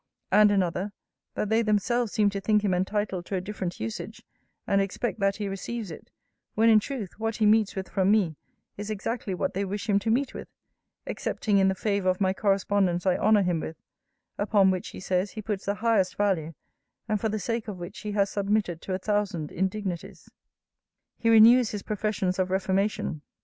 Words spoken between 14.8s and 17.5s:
he says, he puts the highest value, and for the